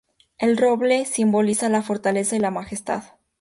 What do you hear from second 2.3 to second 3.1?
y la majestad.